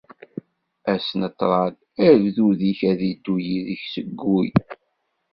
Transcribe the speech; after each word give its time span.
Ass 0.93 1.07
n 1.19 1.21
ṭṭrad, 1.31 1.75
agdud-ik 2.07 2.79
ad 2.91 2.99
iddu 3.11 3.35
yid-k 3.45 3.83
seg 3.93 4.07
wul. 4.21 4.49